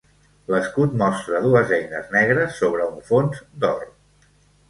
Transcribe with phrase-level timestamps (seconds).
[0.51, 3.85] L'escut mostra dues eines negres sobre un fons d'or.